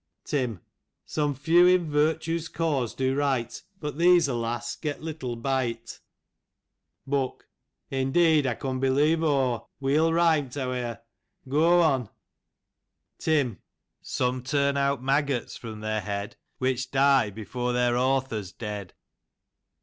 Tim:" 0.25 0.61
Some 1.05 1.35
few 1.35 1.67
in 1.67 1.87
virtue's 1.91 2.47
cause 2.47 2.95
do 2.95 3.15
write, 3.15 3.61
But 3.79 3.99
these, 3.99 4.27
alas! 4.27 4.75
get 4.75 5.03
little 5.03 5.35
by't." 5.35 5.99
Book: 7.05 7.47
Indeed, 7.91 8.47
aw 8.47 8.55
can 8.55 8.79
believe 8.79 9.21
'o! 9.21 9.69
Weel 9.79 10.11
rime't, 10.11 10.55
heawe'er; 10.55 11.01
gu 11.47 11.81
on. 11.81 12.09
Tim: 13.19 13.59
"Some 14.01 14.41
turn 14.41 14.75
out 14.75 15.03
maggots 15.03 15.55
from 15.55 15.81
their 15.81 16.01
head, 16.01 16.35
Which 16.57 16.89
die 16.89 17.29
before 17.29 17.71
their 17.71 17.95
author 17.95 18.41
'3 18.41 18.53
dead. 18.57 18.93